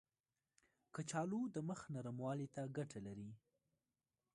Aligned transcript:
کچالو 0.93 1.41
د 1.53 1.55
مخ 1.67 1.81
نرموالي 1.95 2.47
ته 2.55 2.61
ګټه 2.77 2.99
لري. 3.07 3.31